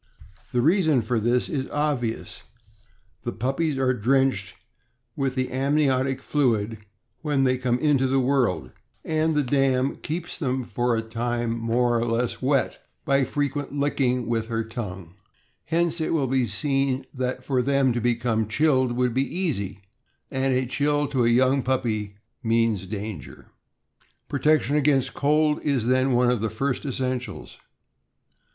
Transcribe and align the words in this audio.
The 0.51 0.63
reason 0.63 1.03
for 1.03 1.19
this 1.19 1.47
is 1.47 1.69
obvious— 1.69 2.41
the 3.23 3.31
puppies 3.31 3.77
are 3.77 3.93
drenched 3.93 4.55
with 5.15 5.35
the 5.35 5.51
amniotic 5.51 6.23
fluid 6.23 6.79
when 7.21 7.43
they 7.43 7.55
come 7.59 7.77
into 7.77 8.07
the 8.07 8.19
world, 8.19 8.71
and 9.05 9.35
the 9.35 9.43
darn 9.43 9.97
keeps 9.97 10.39
them 10.39 10.63
THE 10.63 10.81
OLD 10.81 10.97
ENGLISH 10.97 11.03
SHEEP 11.03 11.03
DOG. 11.03 11.19
523 11.21 11.43
for 11.43 11.45
a 11.45 11.45
time 11.47 11.59
more 11.59 11.99
or 11.99 12.05
less 12.05 12.41
wet 12.41 12.83
by 13.05 13.23
frequent 13.23 13.73
licking 13.73 14.25
with 14.25 14.47
her 14.47 14.63
tongue. 14.63 15.13
Hence 15.65 16.01
it 16.01 16.13
will 16.15 16.25
be 16.25 16.47
seen 16.47 17.05
that 17.13 17.43
for 17.43 17.61
them 17.61 17.93
to 17.93 18.01
become 18.01 18.47
chilled 18.47 18.93
would 18.93 19.13
be 19.13 19.37
easy; 19.39 19.81
and 20.31 20.51
a 20.55 20.65
chill 20.65 21.05
to 21.09 21.25
a 21.25 21.29
young 21.29 21.61
puppy 21.61 22.15
means 22.41 22.87
danger. 22.87 23.51
Protection 24.27 24.75
against 24.77 25.13
cold 25.13 25.61
is, 25.61 25.85
then, 25.85 26.13
one 26.13 26.31
of 26.31 26.41
the 26.41 26.49
first 26.49 26.87
essen 26.87 27.19
ti^ls. 27.19 27.57